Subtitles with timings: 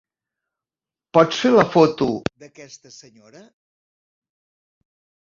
[1.17, 2.09] Pots fer la foto
[2.47, 3.47] d'aquesta senyora?